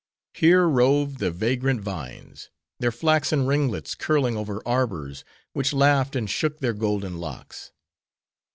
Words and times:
Here 0.33 0.67
roved 0.67 1.19
the 1.19 1.29
vagrant 1.29 1.81
vines; 1.81 2.49
their 2.79 2.91
flaxen 2.91 3.45
ringlets 3.45 3.93
curling 3.93 4.35
over 4.35 4.59
arbors, 4.67 5.23
which 5.53 5.73
laughed 5.73 6.15
and 6.15 6.27
shook 6.27 6.57
their 6.59 6.73
golden 6.73 7.19
locks. 7.19 7.71